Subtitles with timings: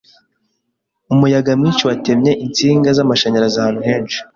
[1.13, 4.17] Umuyaga mwinshi watemye insinga z'amashanyarazi ahantu henshi.